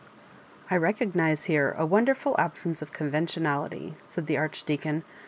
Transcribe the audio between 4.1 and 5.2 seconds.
the Archdeacon.